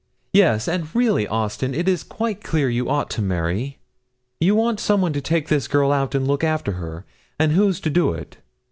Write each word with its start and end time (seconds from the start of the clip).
'Yes, 0.33 0.67
and 0.67 0.87
really, 0.95 1.27
Austin, 1.27 1.75
it 1.75 1.87
is 1.87 2.01
quite 2.01 2.43
clear 2.43 2.67
you 2.71 2.89
ought 2.89 3.11
to 3.11 3.21
marry; 3.21 3.77
you 4.39 4.55
want 4.55 4.79
some 4.79 4.99
one 4.99 5.13
to 5.13 5.21
take 5.21 5.47
this 5.47 5.67
girl 5.67 5.91
out, 5.91 6.15
and 6.15 6.27
look 6.27 6.43
after 6.43 6.71
her, 6.71 7.05
and 7.37 7.51
who's 7.51 7.79
to 7.81 7.91
do 7.91 8.11
it? 8.11 8.37